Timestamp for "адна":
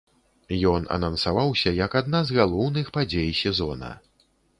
1.99-2.21